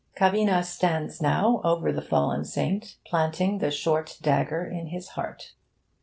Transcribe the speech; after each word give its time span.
Cavina 0.17 0.63
stands 0.65 1.21
now 1.21 1.61
over 1.63 1.91
the 1.91 2.01
fallen 2.01 2.43
Saint, 2.43 2.95
planting 3.05 3.59
the 3.59 3.69
short 3.69 4.17
dagger 4.23 4.65
in 4.65 4.87
his 4.87 5.09
heart. 5.09 5.53